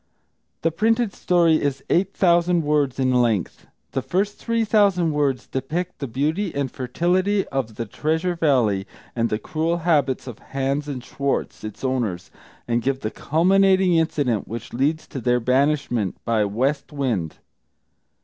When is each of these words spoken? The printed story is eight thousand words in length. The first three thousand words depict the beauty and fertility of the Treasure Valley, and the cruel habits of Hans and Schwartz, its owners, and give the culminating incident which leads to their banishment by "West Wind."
The 0.63 0.71
printed 0.71 1.13
story 1.13 1.61
is 1.61 1.83
eight 1.87 2.11
thousand 2.15 2.63
words 2.63 2.97
in 2.97 3.13
length. 3.13 3.67
The 3.91 4.01
first 4.01 4.39
three 4.39 4.65
thousand 4.65 5.11
words 5.11 5.45
depict 5.45 5.99
the 5.99 6.07
beauty 6.07 6.55
and 6.55 6.71
fertility 6.71 7.47
of 7.49 7.75
the 7.75 7.85
Treasure 7.85 8.33
Valley, 8.35 8.87
and 9.15 9.29
the 9.29 9.37
cruel 9.37 9.77
habits 9.85 10.25
of 10.25 10.39
Hans 10.39 10.87
and 10.87 11.03
Schwartz, 11.05 11.63
its 11.63 11.83
owners, 11.83 12.31
and 12.67 12.81
give 12.81 13.01
the 13.01 13.11
culminating 13.11 13.93
incident 13.95 14.47
which 14.47 14.73
leads 14.73 15.05
to 15.05 15.21
their 15.21 15.39
banishment 15.39 16.15
by 16.25 16.45
"West 16.45 16.91
Wind." 16.91 17.35